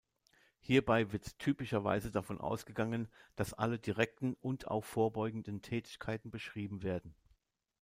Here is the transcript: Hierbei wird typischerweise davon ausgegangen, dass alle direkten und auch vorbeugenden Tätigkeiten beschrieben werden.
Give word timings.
Hierbei 0.61 1.11
wird 1.13 1.37
typischerweise 1.37 2.09
davon 2.09 2.39
ausgegangen, 2.41 3.07
dass 3.35 3.53
alle 3.53 3.77
direkten 3.77 4.33
und 4.33 4.67
auch 4.67 4.83
vorbeugenden 4.83 5.61
Tätigkeiten 5.61 6.31
beschrieben 6.31 6.81
werden. 6.81 7.13